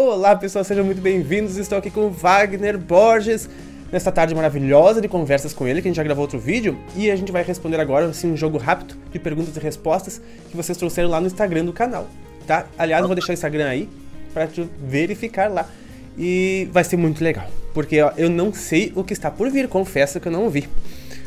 [0.00, 1.56] Olá pessoal, sejam muito bem-vindos.
[1.56, 3.50] Estou aqui com Wagner Borges
[3.90, 7.10] nessa tarde maravilhosa de conversas com ele, que a gente já gravou outro vídeo, e
[7.10, 10.78] a gente vai responder agora assim, um jogo rápido de perguntas e respostas que vocês
[10.78, 12.06] trouxeram lá no Instagram do canal,
[12.46, 12.64] tá?
[12.78, 13.88] Aliás, eu vou deixar o Instagram aí
[14.32, 15.68] para te verificar lá.
[16.16, 19.66] E vai ser muito legal, porque ó, eu não sei o que está por vir,
[19.66, 20.68] confesso que eu não vi.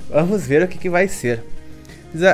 [0.10, 1.44] Vamos ver o que, que vai ser.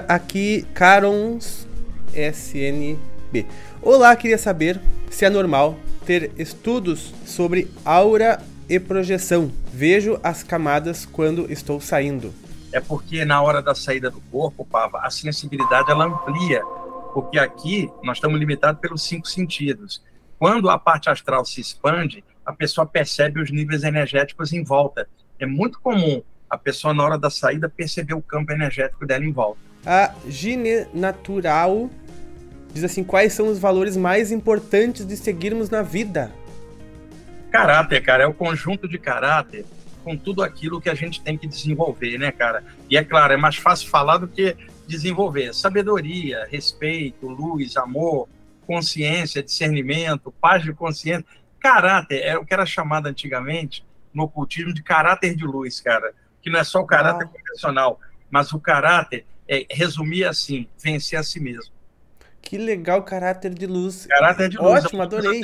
[0.07, 1.67] Aqui, Carons
[2.13, 3.47] SNB.
[3.81, 4.79] Olá, queria saber
[5.09, 5.75] se é normal
[6.07, 9.52] ter estudos sobre aura e projeção.
[9.73, 12.34] Vejo as camadas quando estou saindo.
[12.71, 16.63] É porque na hora da saída do corpo, Pava, a sensibilidade ela amplia,
[17.13, 20.01] porque aqui nós estamos limitados pelos cinco sentidos.
[20.39, 25.09] Quando a parte astral se expande, a pessoa percebe os níveis energéticos em volta.
[25.37, 29.31] É muito comum a pessoa, na hora da saída, perceber o campo energético dela em
[29.34, 29.59] volta.
[29.85, 31.89] A Gine Natural
[32.73, 36.31] diz assim: quais são os valores mais importantes de seguirmos na vida?
[37.52, 39.66] Caráter, cara, é o conjunto de caráter
[40.03, 42.63] com tudo aquilo que a gente tem que desenvolver, né, cara?
[42.90, 44.55] E é claro, é mais fácil falar do que
[44.88, 45.54] desenvolver.
[45.54, 48.29] Sabedoria, respeito, luz, amor,
[48.65, 51.26] consciência, discernimento, paz de consciência.
[51.60, 56.13] Caráter é o que era chamado antigamente no ocultismo de caráter de luz, cara.
[56.41, 57.27] Que não é só o caráter ah.
[57.27, 61.76] convencional, mas o caráter é, resumia assim: vencer a si mesmo.
[62.48, 64.06] Que legal, caráter de luz.
[64.06, 64.85] Caráter de luz.
[64.85, 65.41] Ótimo, adorei.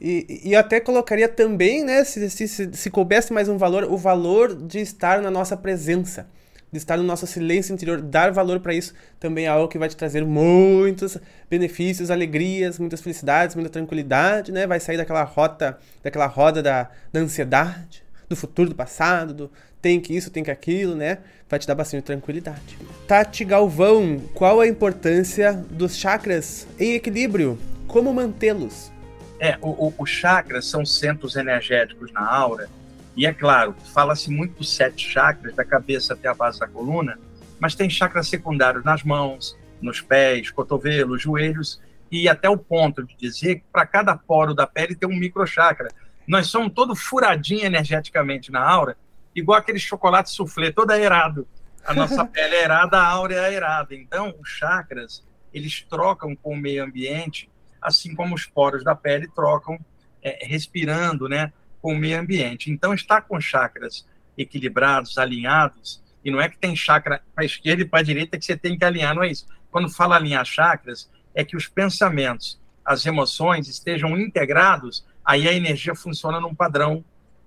[0.00, 3.98] E, e até colocaria também, né, se, se, se, se coubesse mais um valor, o
[3.98, 6.26] valor de estar na nossa presença
[6.72, 9.88] de estar no nosso silêncio interior, dar valor para isso também é algo que vai
[9.88, 11.16] te trazer muitos
[11.48, 14.66] benefícios, alegrias, muitas felicidades, muita tranquilidade, né?
[14.66, 18.03] Vai sair daquela rota, daquela roda da, da ansiedade,
[18.34, 21.18] do futuro, do passado, do tem que isso, tem que aquilo, né?
[21.48, 22.78] Vai te dar bastante tranquilidade.
[23.06, 27.58] Tati Galvão, qual a importância dos chakras em equilíbrio?
[27.86, 28.90] Como mantê-los?
[29.38, 32.68] É, os chakras são centros energéticos na aura
[33.16, 37.18] e é claro, fala-se muito dos sete chakras, da cabeça até a base da coluna,
[37.60, 41.80] mas tem chakras secundários nas mãos, nos pés, cotovelos, joelhos,
[42.10, 45.88] e até o ponto de dizer que para cada poro da pele tem um microchakra.
[46.26, 48.96] Nós somos todo furadinho energeticamente na aura,
[49.34, 51.46] igual aquele chocolate soufflé, todo aerado.
[51.84, 53.94] A nossa pele é aerada, a aura é aerada.
[53.94, 59.28] Então, os chakras, eles trocam com o meio ambiente, assim como os poros da pele
[59.28, 59.78] trocam,
[60.22, 61.52] é, respirando, né?
[61.84, 62.70] com o meio ambiente.
[62.70, 64.06] Então, estar com chakras
[64.38, 68.38] equilibrados, alinhados, e não é que tem chakra para a esquerda e para a direita
[68.38, 69.46] que você tem que alinhar, não é isso.
[69.70, 75.94] Quando fala alinhar chakras, é que os pensamentos, as emoções estejam integrados, aí a energia
[75.94, 77.04] funciona num padrão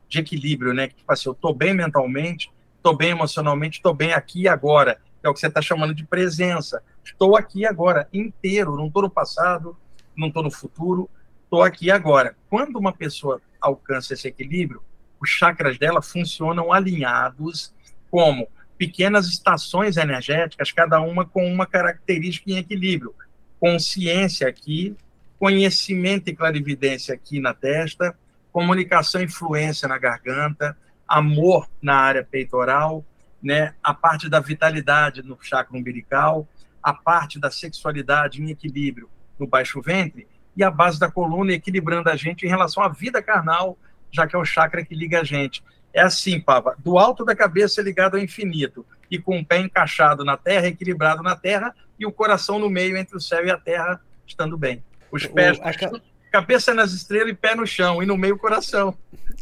[0.10, 0.88] de equilíbrio, né?
[0.88, 5.00] Que tipo assim, eu estou bem mentalmente, estou bem emocionalmente, estou bem aqui e agora,
[5.22, 6.82] é o que você está chamando de presença.
[7.04, 9.78] Estou aqui agora, inteiro, não estou no passado,
[10.16, 11.10] não estou no futuro,
[11.44, 12.36] estou aqui agora.
[12.50, 14.82] Quando uma pessoa alcança esse equilíbrio,
[15.20, 17.74] os chakras dela funcionam alinhados
[18.10, 23.14] como pequenas estações energéticas, cada uma com uma característica em equilíbrio.
[23.60, 24.96] Consciência aqui,
[25.40, 28.18] conhecimento e clarividência aqui na testa,
[28.52, 30.78] comunicação e fluência na garganta,
[31.08, 33.06] amor na área peitoral,
[33.42, 36.48] né, a parte da vitalidade no chakra umbilical,
[36.82, 42.10] a parte da sexualidade em equilíbrio no baixo ventre e a base da coluna equilibrando
[42.10, 43.78] a gente em relação à vida carnal,
[44.12, 45.64] já que é o chakra que liga a gente.
[45.94, 50.26] É assim, Pava, do alto da cabeça ligado ao infinito, e com o pé encaixado
[50.26, 53.58] na terra, equilibrado na terra, e o coração no meio entre o céu e a
[53.58, 54.84] terra, estando bem.
[55.12, 56.02] Os pés, o, a...
[56.32, 58.96] cabeça nas estrelas e pé no chão, e no meio coração.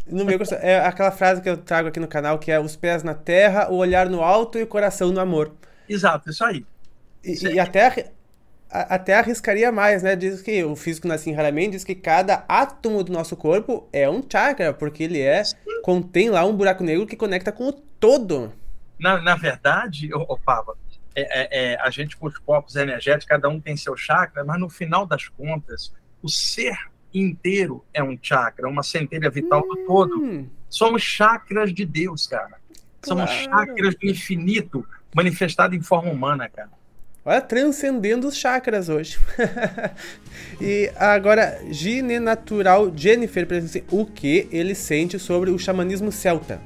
[0.08, 3.04] No meio é aquela frase que eu trago aqui no canal, que é os pés
[3.04, 5.52] na terra, o olhar no alto e o coração no amor.
[5.90, 6.66] Exato, isso aí.
[7.24, 8.12] E, e até
[8.70, 10.16] até arriscaria mais, né?
[10.16, 14.24] Diz que o físico Nassim Haramein diz que cada átomo do nosso corpo é um
[14.30, 15.44] chakra, porque ele é
[15.82, 18.52] contém lá um buraco negro que conecta com o todo.
[19.00, 20.76] Na, na verdade, ô, Pava,
[21.16, 24.60] é, é, é, a gente com os corpos energéticos, cada um tem seu chakra, mas
[24.60, 26.78] no final das contas, o ser
[27.14, 29.68] inteiro é um chakra, uma centelha vital hum.
[29.68, 30.50] do todo.
[30.70, 32.58] Somos chakras de Deus, cara.
[33.04, 33.68] Somos claro.
[33.68, 34.86] chakras do infinito
[35.16, 36.72] manifestado em forma humana, cara.
[37.24, 39.18] Olha, transcendendo os chakras hoje.
[40.62, 43.48] e agora, Gine Natural Jennifer,
[43.90, 46.62] o que ele sente sobre o xamanismo celta?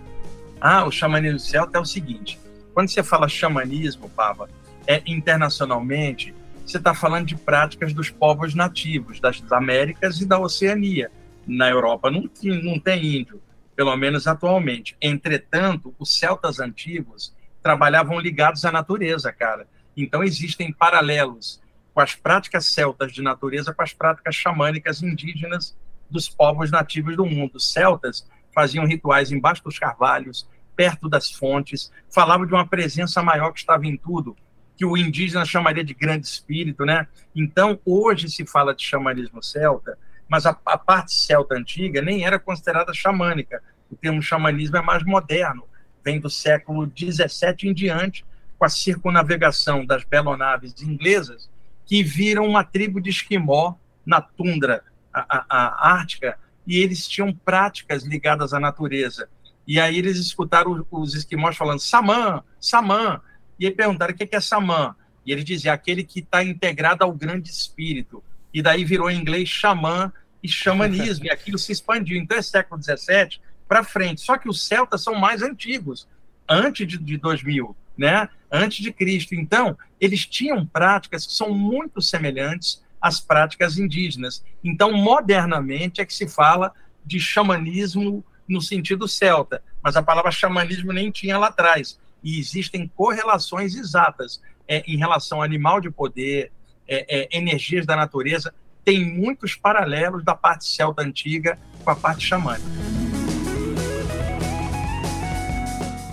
[0.60, 2.38] Ah, o xamanismo celta é o seguinte:
[2.80, 4.50] quando você fala xamanismo, Pava,
[4.88, 6.34] é internacionalmente,
[6.66, 11.12] você está falando de práticas dos povos nativos das Américas e da Oceania.
[11.46, 12.30] Na Europa não,
[12.64, 13.42] não tem índio,
[13.76, 14.96] pelo menos atualmente.
[15.02, 19.68] Entretanto, os celtas antigos trabalhavam ligados à natureza, cara
[20.02, 21.62] então, existem paralelos
[21.94, 25.78] com as práticas celtas de natureza com as práticas xamânicas indígenas
[26.10, 27.58] dos povos nativos do mundo.
[27.58, 30.48] Os celtas faziam rituais embaixo dos carvalhos,
[30.80, 34.34] perto das fontes, falavam de uma presença maior que estava em tudo,
[34.78, 37.06] que o indígena chamaria de grande espírito, né?
[37.36, 39.98] Então, hoje se fala de xamanismo celta,
[40.30, 43.62] mas a, a parte celta antiga nem era considerada xamânica.
[43.92, 45.66] O termo xamanismo é mais moderno,
[46.02, 48.24] vem do século XVII em diante,
[48.58, 51.50] com a circunavegação das belonaves inglesas,
[51.86, 54.82] que viram uma tribo de esquimó na tundra
[55.14, 59.28] a, a, a ártica, e eles tinham práticas ligadas à natureza.
[59.70, 63.22] E aí eles escutaram os esquimós falando Samã, Samã,
[63.60, 64.96] e aí perguntaram o que é Samã.
[65.24, 68.24] E eles diziam aquele que está integrado ao grande espírito.
[68.52, 70.12] E daí virou em inglês xamã
[70.42, 72.18] e xamanismo, e aquilo se expandiu.
[72.18, 74.22] Então é século XVII para frente.
[74.22, 76.08] Só que os celtas são mais antigos,
[76.50, 78.28] antes de, de 2000, né?
[78.52, 79.36] antes de Cristo.
[79.36, 84.44] Então, eles tinham práticas que são muito semelhantes às práticas indígenas.
[84.64, 86.74] Então, modernamente é que se fala
[87.06, 92.00] de xamanismo no sentido celta, mas a palavra xamanismo nem tinha lá atrás.
[92.24, 96.52] E existem correlações exatas é, em relação ao animal de poder,
[96.88, 98.54] é, é, energias da natureza.
[98.84, 102.68] Tem muitos paralelos da parte celta antiga com a parte xamânica.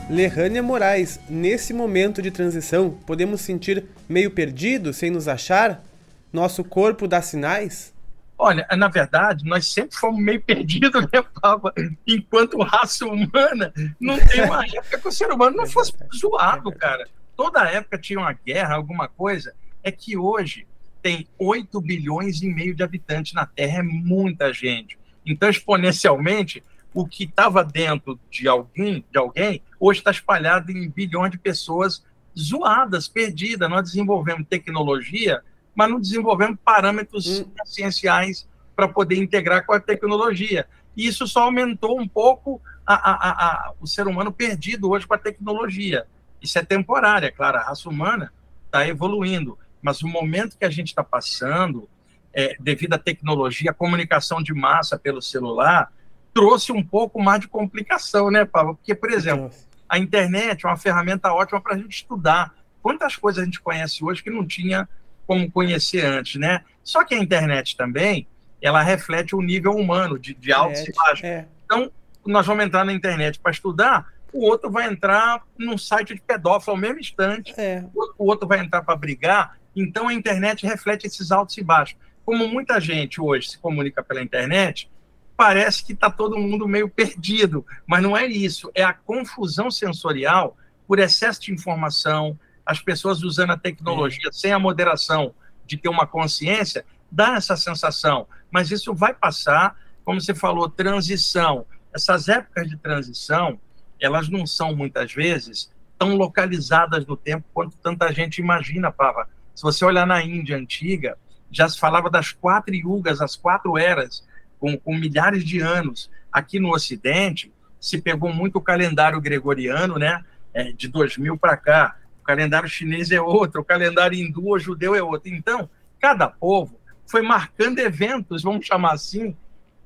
[0.09, 5.85] Lerrânia Moraes, nesse momento de transição, podemos sentir meio perdido, sem nos achar?
[6.33, 7.93] Nosso corpo dá sinais?
[8.39, 11.73] Olha, na verdade, nós sempre fomos meio perdidos, né, Papa?
[12.07, 17.09] Enquanto raça humana, não tem uma época que o ser humano não fosse zoado, cara.
[17.35, 19.55] Toda época tinha uma guerra, alguma coisa.
[19.83, 20.67] É que hoje
[21.03, 24.99] tem 8 bilhões e meio de habitantes na Terra, é muita gente.
[25.25, 26.63] Então, exponencialmente,
[26.93, 32.05] o que estava dentro de alguém, de alguém, hoje está espalhado em bilhões de pessoas
[32.39, 33.69] zoadas, perdidas.
[33.69, 35.43] Nós desenvolvemos tecnologia,
[35.77, 37.53] mas não desenvolvemos parâmetros hum.
[37.65, 40.67] essenciais para poder integrar com a tecnologia.
[40.97, 45.15] E isso só aumentou um pouco a, a, a, o ser humano perdido hoje com
[45.15, 46.07] a tecnologia.
[46.41, 48.33] Isso é temporário, é claro, a raça humana
[48.65, 51.89] está evoluindo, mas o momento que a gente está passando,
[52.33, 55.93] é, devido à tecnologia, a comunicação de massa pelo celular,
[56.33, 58.77] trouxe um pouco mais de complicação, né, Pablo?
[58.77, 59.51] Porque, por exemplo,
[59.89, 62.55] a internet é uma ferramenta ótima para a gente estudar.
[62.83, 64.89] Quantas coisas a gente conhece hoje que não tinha
[65.27, 66.63] como conhecer antes, né?
[66.83, 68.27] Só que a internet também,
[68.63, 71.25] ela reflete o nível humano, de, de altos e baixos.
[71.25, 71.47] É.
[71.65, 71.91] Então,
[72.25, 76.73] nós vamos entrar na internet para estudar, o outro vai entrar num site de pedófilo
[76.73, 77.85] ao mesmo instante, é.
[78.19, 79.59] o outro vai entrar para brigar.
[79.75, 81.97] Então, a internet reflete esses altos e baixos.
[82.25, 84.91] Como muita gente hoje se comunica pela internet,
[85.37, 90.57] parece que está todo mundo meio perdido, mas não é isso, é a confusão sensorial
[90.89, 95.33] por excesso de informação, as pessoas usando a tecnologia sem a moderação
[95.65, 101.65] de ter uma consciência, dá essa sensação, mas isso vai passar, como você falou, transição.
[101.95, 103.59] Essas épocas de transição,
[104.01, 109.29] elas não são muitas vezes tão localizadas no tempo quanto tanta gente imagina, Pava.
[109.55, 111.17] Se você olhar na Índia antiga,
[111.51, 114.27] já se falava das quatro yugas, as quatro eras,
[114.59, 116.11] com, com milhares de anos.
[116.31, 120.23] Aqui no Ocidente, se pegou muito o calendário gregoriano, né?
[120.53, 121.97] É, de 2000 para cá.
[122.27, 125.33] O calendário chinês é outro, o calendário hindu ou judeu é outro.
[125.33, 125.71] Então,
[126.01, 129.37] cada povo foi marcando eventos, vamos chamar assim,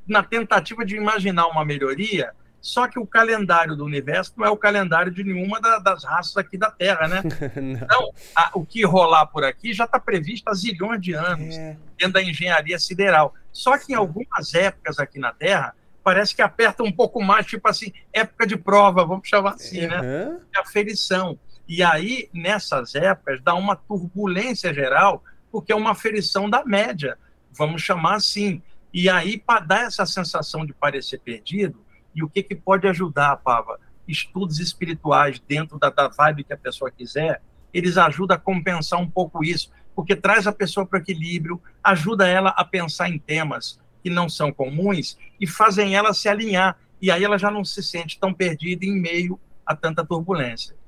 [0.07, 4.57] na tentativa de imaginar uma melhoria só que o calendário do universo não é o
[4.57, 7.23] calendário de nenhuma da, das raças aqui da Terra, né?
[7.57, 11.77] então, a, o que rolar por aqui já está previsto há zilhões de anos, é.
[11.99, 13.35] dentro da engenharia sideral.
[13.51, 17.67] Só que em algumas épocas aqui na Terra, parece que aperta um pouco mais, tipo
[17.67, 19.89] assim, época de prova, vamos chamar assim, uhum.
[19.89, 20.39] né?
[20.55, 21.39] É aferição.
[21.71, 25.23] E aí, nessas épocas, dá uma turbulência geral,
[25.53, 27.17] porque é uma aferição da média,
[27.53, 28.61] vamos chamar assim.
[28.93, 31.81] E aí, para dar essa sensação de parecer perdido,
[32.13, 33.79] e o que, que pode ajudar, Pava?
[34.09, 37.41] Estudos espirituais dentro da, da vibe que a pessoa quiser,
[37.73, 42.27] eles ajudam a compensar um pouco isso, porque traz a pessoa para o equilíbrio, ajuda
[42.27, 46.77] ela a pensar em temas que não são comuns e fazem ela se alinhar.
[47.01, 50.80] E aí ela já não se sente tão perdida em meio a tanta turbulência.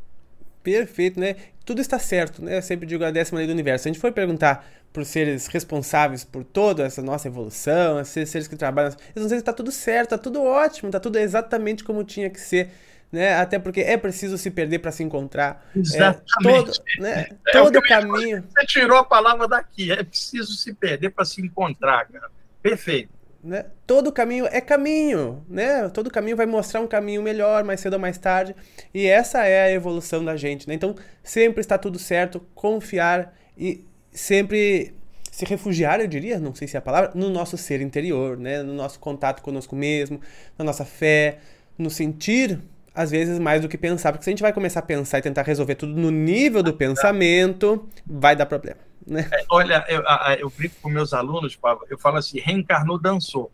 [0.63, 1.37] Perfeito, né?
[1.65, 2.59] Tudo está certo, né?
[2.59, 3.85] Eu sempre digo a décima lei do universo.
[3.85, 8.47] Se a gente for perguntar por seres responsáveis por toda essa nossa evolução, esses seres
[8.47, 11.83] que trabalham, eles vão dizer que está tudo certo, está tudo ótimo, está tudo exatamente
[11.83, 12.71] como tinha que ser.
[13.11, 13.35] Né?
[13.35, 15.67] Até porque é preciso se perder para se encontrar.
[15.77, 16.71] Exatamente.
[16.71, 17.27] É, todo né?
[17.47, 18.43] é, todo o caminho.
[18.55, 19.93] Você tirou a palavra daqui.
[19.93, 22.31] É preciso se perder para se encontrar, cara.
[22.63, 23.11] Perfeito.
[23.43, 23.67] Né?
[23.87, 25.89] Todo caminho é caminho, né?
[25.89, 28.55] Todo caminho vai mostrar um caminho melhor, mais cedo ou mais tarde.
[28.95, 30.75] E essa é a evolução da gente, né?
[30.75, 30.95] Então,
[31.25, 34.95] sempre está tudo certo, confiar e sempre
[35.33, 38.63] se refugiar, eu diria, não sei se é a palavra, no nosso ser interior, né?
[38.63, 40.21] No nosso contato conosco mesmo,
[40.57, 41.39] na nossa fé,
[41.77, 42.61] no sentir
[42.95, 45.23] às vezes mais do que pensar, porque se a gente vai começar a pensar e
[45.23, 48.92] tentar resolver tudo no nível do pensamento, vai dar problema.
[49.07, 49.29] Né?
[49.33, 50.03] É, olha, eu,
[50.39, 53.51] eu brinco com meus alunos, Pablo, eu falo assim: reencarnou, dançou.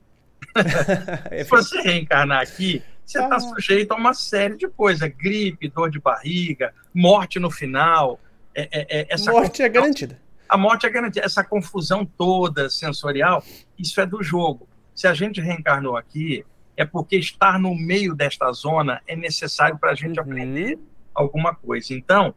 [1.31, 3.40] se você reencarnar aqui, você está ah.
[3.40, 8.21] sujeito a uma série de coisas: gripe, dor de barriga, morte no final.
[8.55, 10.21] É, é, é essa morte é garantida.
[10.49, 11.25] A morte é garantida.
[11.25, 13.43] Essa confusão toda sensorial,
[13.78, 14.69] isso é do jogo.
[14.95, 16.45] Se a gente reencarnou aqui,
[16.76, 20.25] é porque estar no meio desta zona é necessário para a gente uhum.
[20.25, 20.78] aprender
[21.14, 21.93] alguma coisa.
[21.93, 22.35] Então,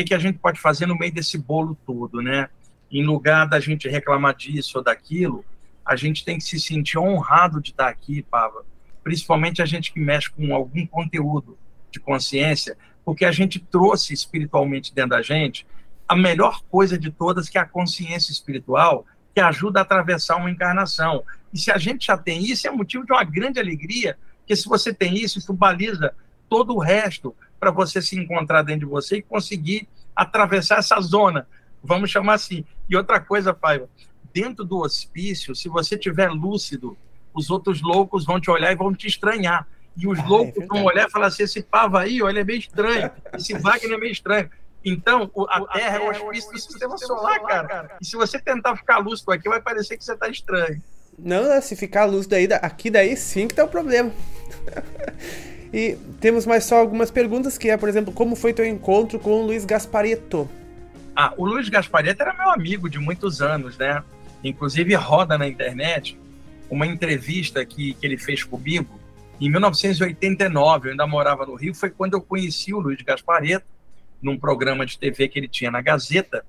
[0.00, 2.48] o que, a gente pode fazer no meio desse bolo todo, né?
[2.90, 5.44] Em lugar da gente reclamar disso ou daquilo,
[5.84, 8.64] a gente tem que se sentir honrado de estar aqui, Pava.
[9.02, 11.58] Principalmente a gente que mexe com algum conteúdo
[11.90, 15.66] de consciência, porque a gente trouxe espiritualmente dentro da gente
[16.08, 20.50] a melhor coisa de todas, que é a consciência espiritual, que ajuda a atravessar uma
[20.50, 21.24] encarnação.
[21.52, 24.68] E se a gente já tem isso, é motivo de uma grande alegria, porque se
[24.68, 26.14] você tem isso, isso baliza
[26.48, 31.46] todo o resto para você se encontrar dentro de você e conseguir atravessar essa zona,
[31.80, 32.64] vamos chamar assim.
[32.90, 33.88] E outra coisa, Paiva,
[34.34, 36.96] dentro do hospício, se você tiver lúcido,
[37.32, 39.64] os outros loucos vão te olhar e vão te estranhar.
[39.96, 42.44] E os ah, loucos é vão olhar e falar assim: esse pavo aí, olha, é
[42.44, 43.08] meio estranho.
[43.32, 44.50] Esse Wagner é meio estranho.
[44.84, 47.96] Então, a, Terra é o hospício do sistema solar, cara.
[48.00, 50.82] E se você tentar ficar lúcido aqui, vai parecer que você está estranho.
[51.16, 54.10] Não, se ficar lúcido aí, aqui daí sim que tá o problema.
[55.72, 59.30] e temos mais só algumas perguntas, que é, por exemplo, como foi teu encontro com
[59.40, 60.48] o Luiz Gaspareto?
[61.16, 64.02] Ah, o Luiz Gaspareto era meu amigo de muitos anos, né?
[64.44, 66.18] Inclusive roda na internet
[66.68, 69.00] uma entrevista que, que ele fez comigo
[69.40, 70.88] em 1989.
[70.88, 73.66] Eu ainda morava no Rio, foi quando eu conheci o Luiz Gaspareto
[74.22, 76.44] num programa de TV que ele tinha na Gazeta,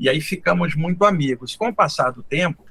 [0.00, 1.54] e aí ficamos muito amigos.
[1.54, 2.64] Com o passar do tempo,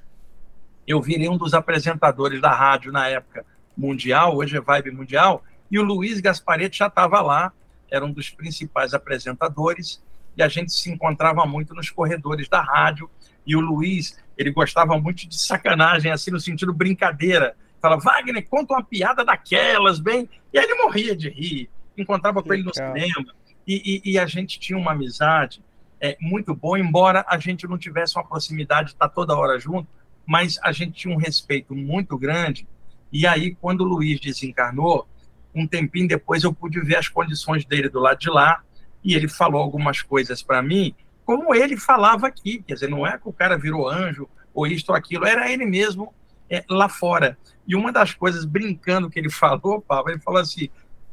[0.87, 3.45] eu virei um dos apresentadores da rádio na época
[3.77, 7.51] mundial, hoje é Vibe Mundial, e o Luiz Gasparetti já estava lá,
[7.89, 10.01] era um dos principais apresentadores,
[10.35, 13.09] e a gente se encontrava muito nos corredores da rádio,
[13.45, 17.55] e o Luiz, ele gostava muito de sacanagem, assim, no sentido brincadeira.
[17.81, 20.29] Fala, Wagner, conta uma piada daquelas, bem.
[20.51, 21.69] E aí ele morria de rir.
[21.97, 23.33] Encontrava que com ele no cinema.
[23.65, 25.63] E, e, e, a gente tinha uma amizade
[25.99, 29.87] é, muito boa, embora a gente não tivesse uma proximidade de estar toda hora junto,
[30.25, 32.67] mas a gente tinha um respeito muito grande.
[33.11, 35.07] E aí, quando o Luiz desencarnou,
[35.57, 38.61] um tempinho depois eu pude ver as condições dele do lado de lá,
[39.03, 40.93] e ele falou algumas coisas para mim,
[41.25, 42.63] como ele falava aqui.
[42.65, 45.65] Quer dizer, não é que o cara virou anjo ou isto ou aquilo, era ele
[45.65, 46.13] mesmo
[46.49, 47.37] é, lá fora.
[47.67, 50.69] E uma das coisas, brincando que ele falou, Paulo, ele falou assim: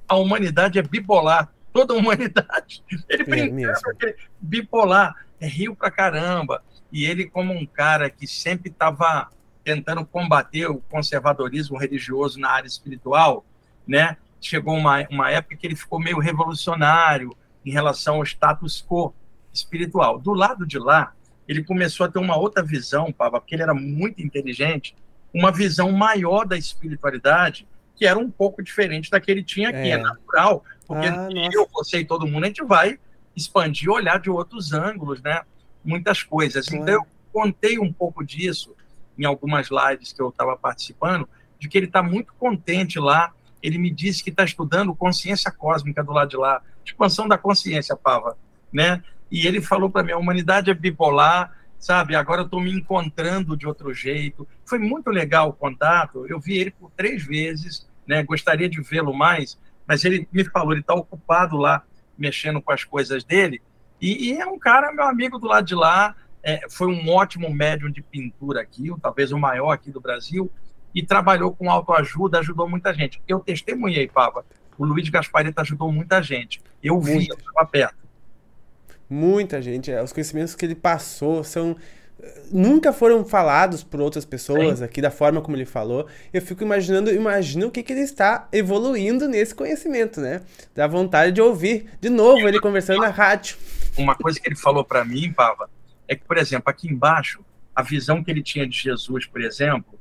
[0.09, 2.85] a humanidade é bipolar toda a humanidade.
[3.09, 6.63] Ele é brincava é bipolar, é rio pra caramba.
[6.93, 9.29] E ele, como um cara que sempre estava
[9.65, 13.45] tentando combater o conservadorismo religioso na área espiritual,
[13.85, 14.17] né?
[14.47, 17.35] Chegou uma, uma época que ele ficou meio revolucionário
[17.65, 19.15] em relação ao status quo
[19.53, 20.19] espiritual.
[20.19, 21.13] Do lado de lá,
[21.49, 24.95] ele começou a ter uma outra visão, Pava, porque ele era muito inteligente,
[25.33, 29.79] uma visão maior da espiritualidade, que era um pouco diferente da que ele tinha aqui.
[29.79, 32.99] É, é natural, porque ah, eu, você e todo mundo, a gente vai
[33.37, 35.43] expandir, olhar de outros ângulos, né?
[35.85, 36.71] Muitas coisas.
[36.73, 38.75] Então, eu contei um pouco disso
[39.19, 43.33] em algumas lives que eu estava participando, de que ele está muito contente lá.
[43.65, 47.97] Ele me disse que está estudando consciência cósmica do lado de lá, expansão da consciência,
[47.97, 48.37] Pava,
[48.71, 49.03] né?
[49.31, 52.15] E ele falou para mim: a humanidade é bipolar, sabe?
[52.15, 54.47] Agora eu estou me encontrando de outro jeito.
[54.67, 56.27] Foi muito legal o contato.
[56.29, 58.23] Eu vi ele por três vezes, né?
[58.23, 61.83] Gostaria de vê-lo mais, mas ele me falou, ele está ocupado lá,
[62.19, 63.63] mexendo com as coisas dele,
[64.01, 67.49] e, e, é um cara, meu amigo do lado de lá, é, foi um ótimo
[67.49, 70.53] médium de pintura aqui, talvez o maior aqui do Brasil,
[70.95, 73.21] e trabalhou com autoajuda, ajudou muita gente.
[73.27, 74.45] Eu testemunhei, Pava,
[74.79, 76.61] o Luiz Gasparita ajudou muita gente.
[76.83, 77.97] Eu vi, eu estava perto.
[79.09, 79.91] Muita gente.
[79.91, 81.77] É, os conhecimentos que ele passou são
[82.51, 84.85] nunca foram falados por outras pessoas Sim.
[84.85, 86.07] aqui da forma como ele falou.
[86.33, 90.41] Eu fico imaginando, imagina o que, que ele está evoluindo nesse conhecimento, né?
[90.75, 93.57] Dá vontade de ouvir de novo ele conversando na rádio.
[93.97, 95.69] Uma coisa que ele falou para mim, Pava,
[96.09, 99.99] é que, por exemplo, aqui embaixo, a visão que ele tinha de Jesus, por exemplo,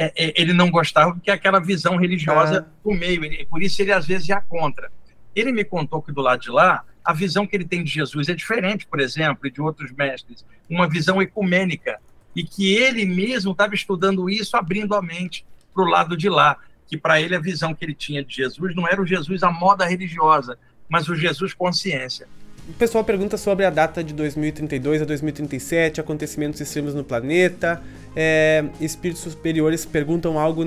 [0.00, 2.80] é, é, ele não gostava porque é aquela visão religiosa ah.
[2.84, 4.92] do meio, ele, por isso ele às vezes ia contra.
[5.34, 8.28] Ele me contou que do lado de lá, a visão que ele tem de Jesus
[8.28, 11.98] é diferente, por exemplo, de outros mestres, uma visão ecumênica,
[12.34, 16.56] e que ele mesmo estava estudando isso, abrindo a mente para o lado de lá,
[16.86, 19.50] que para ele a visão que ele tinha de Jesus não era o Jesus à
[19.50, 20.56] moda religiosa,
[20.88, 22.28] mas o Jesus consciência.
[22.68, 27.82] O pessoal pergunta sobre a data de 2032 a 2037, acontecimentos extremos no planeta.
[28.14, 30.62] É, espíritos superiores perguntam algo,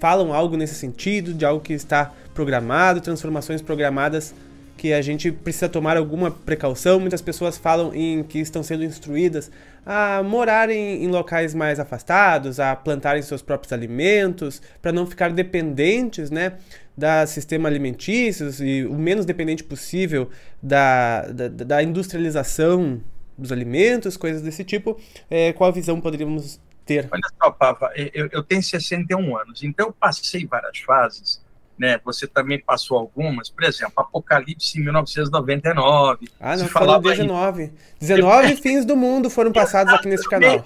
[0.00, 4.34] falam algo nesse sentido, de algo que está programado, transformações programadas
[4.76, 6.98] que a gente precisa tomar alguma precaução.
[6.98, 9.50] Muitas pessoas falam em que estão sendo instruídas
[9.86, 15.30] a morar em, em locais mais afastados, a plantarem seus próprios alimentos, para não ficar
[15.30, 16.54] dependentes, né,
[16.96, 20.30] da sistema alimentício e o menos dependente possível
[20.62, 23.02] da, da, da industrialização
[23.36, 24.98] dos alimentos, coisas desse tipo.
[25.28, 27.08] É, qual visão poderíamos ter?
[27.10, 31.44] Olha só, Pava, eu, eu tenho 61 anos, então eu passei várias fases
[31.78, 32.00] né?
[32.04, 36.28] Você também passou algumas, por exemplo, Apocalipse em 1999.
[36.40, 37.64] Ah, não, falou 19.
[37.64, 37.72] Em...
[38.00, 40.64] 19 fins do mundo foram passados aqui nesse canal.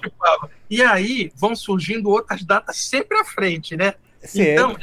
[0.68, 3.94] E aí vão surgindo outras datas sempre à frente, né?
[4.22, 4.52] Sempre.
[4.52, 4.76] Então,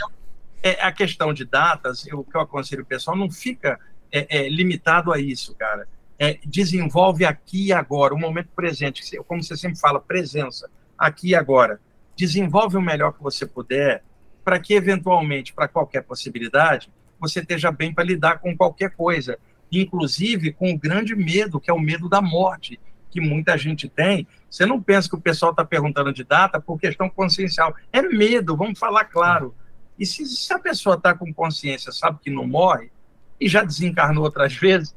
[0.61, 3.79] é, a questão de datas, o que eu aconselho o pessoal, não fica
[4.11, 5.87] é, é, limitado a isso, cara.
[6.19, 11.35] É, desenvolve aqui e agora, o momento presente, como você sempre fala, presença, aqui e
[11.35, 11.79] agora.
[12.15, 14.03] Desenvolve o melhor que você puder,
[14.43, 19.37] para que, eventualmente, para qualquer possibilidade, você esteja bem para lidar com qualquer coisa,
[19.71, 22.79] inclusive com o grande medo, que é o medo da morte,
[23.11, 24.27] que muita gente tem.
[24.49, 27.75] Você não pensa que o pessoal está perguntando de data por questão consciencial.
[27.91, 29.53] É medo, vamos falar claro.
[29.97, 32.91] E se, se a pessoa está com consciência, sabe que não morre,
[33.39, 34.95] e já desencarnou outras vezes,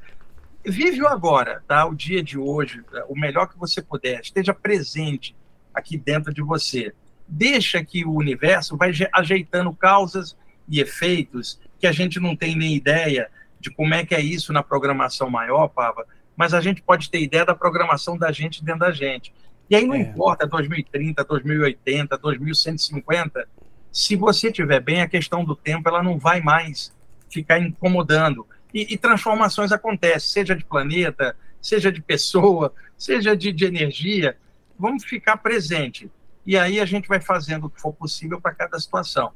[0.65, 1.85] vive o agora, tá?
[1.85, 5.35] O dia de hoje, o melhor que você puder, esteja presente
[5.73, 6.93] aqui dentro de você
[7.31, 10.35] deixa que o universo vai ajeitando causas
[10.67, 13.29] e efeitos que a gente não tem nem ideia
[13.59, 16.05] de como é que é isso na programação maior, Pava,
[16.35, 19.33] mas a gente pode ter ideia da programação da gente dentro da gente.
[19.69, 19.99] E aí não é.
[19.99, 23.47] importa 2030, 2080, 2150,
[23.91, 26.93] se você estiver bem, a questão do tempo ela não vai mais
[27.29, 28.47] ficar incomodando.
[28.73, 34.37] E, e transformações acontecem, seja de planeta, seja de pessoa, seja de, de energia.
[34.79, 36.09] Vamos ficar presente
[36.45, 39.31] e aí a gente vai fazendo o que for possível para cada situação.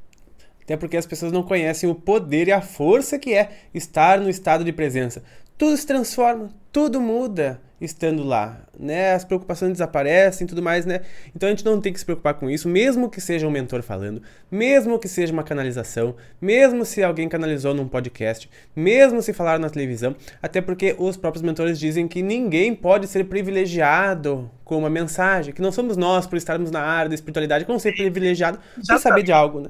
[0.61, 4.29] Até porque as pessoas não conhecem o poder e a força que é estar no
[4.29, 5.23] estado de presença.
[5.57, 9.13] Tudo se transforma, tudo muda estando lá, né?
[9.13, 11.01] As preocupações desaparecem e tudo mais, né?
[11.35, 13.81] Então a gente não tem que se preocupar com isso, mesmo que seja um mentor
[13.81, 19.59] falando, mesmo que seja uma canalização, mesmo se alguém canalizou num podcast, mesmo se falar
[19.59, 24.89] na televisão, até porque os próprios mentores dizem que ninguém pode ser privilegiado com uma
[24.89, 28.57] mensagem, que não somos nós por estarmos na área da espiritualidade, que ser privilegiado
[28.87, 29.69] por saber de algo, né?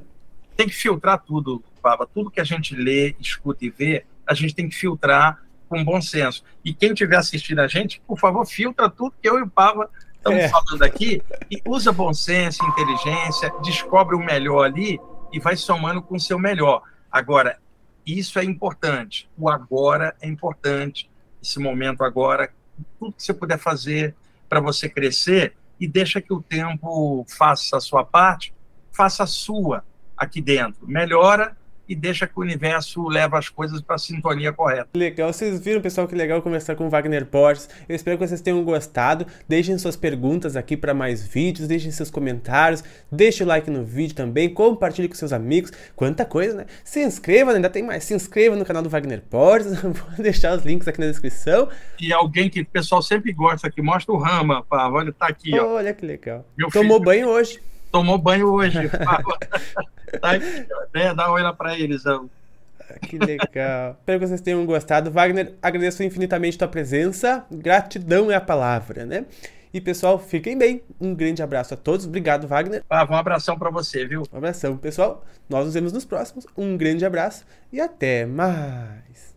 [0.56, 4.56] Tem que filtrar tudo, Pava, tudo que a gente lê, escuta e vê, a gente
[4.56, 6.44] tem que filtrar com bom senso.
[6.64, 9.90] E quem estiver assistindo a gente, por favor, filtra tudo que eu e o Pava
[10.18, 10.50] estamos é.
[10.50, 15.00] falando aqui e usa bom senso, inteligência, descobre o melhor ali
[15.32, 16.82] e vai somando com o seu melhor.
[17.12, 17.60] Agora,
[18.06, 19.30] isso é importante.
[19.38, 21.10] O agora é importante.
[21.42, 22.52] Esse momento agora,
[23.00, 24.16] tudo que você puder fazer
[24.50, 28.54] para você crescer e deixa que o tempo faça a sua parte,
[28.92, 29.84] faça a sua
[30.18, 30.88] aqui dentro.
[30.88, 31.56] Melhora
[31.88, 34.90] e deixa que o universo leve as coisas para a sintonia correta.
[34.94, 37.70] Legal, vocês viram, pessoal, que legal conversar com o Wagner Borges.
[37.88, 39.26] Eu espero que vocês tenham gostado.
[39.48, 44.16] Deixem suas perguntas aqui para mais vídeos, deixem seus comentários, deixe o like no vídeo
[44.16, 45.72] também, compartilhe com seus amigos.
[45.96, 46.66] Quanta coisa, né?
[46.84, 48.04] Se inscreva, ainda tem mais.
[48.04, 49.80] Se inscreva no canal do Wagner Borges.
[49.82, 51.70] Vou deixar os links aqui na descrição.
[52.00, 54.90] E alguém que o pessoal sempre gosta aqui, mostra o Rama, pá.
[54.90, 55.76] Olha, tá aqui, ó.
[55.76, 56.46] Olha que legal.
[56.58, 57.06] Meu Tomou filho...
[57.06, 57.60] banho hoje
[57.92, 58.90] tomou banho hoje.
[60.22, 60.34] tá,
[60.94, 61.14] né?
[61.14, 62.06] Dá uma olhada para eles.
[62.06, 62.26] Ó.
[63.02, 63.96] Que legal.
[64.00, 65.12] Espero que vocês tenham gostado.
[65.12, 67.46] Wagner, agradeço infinitamente tua presença.
[67.52, 69.26] Gratidão é a palavra, né?
[69.74, 70.82] E pessoal, fiquem bem.
[71.02, 72.06] Um grande abraço a todos.
[72.06, 72.84] Obrigado, Wagner.
[72.90, 74.24] Ah, um abração para você, viu?
[74.32, 75.26] Um abração, pessoal.
[75.50, 76.48] Nós nos vemos nos próximos.
[76.56, 79.34] Um grande abraço e até mais.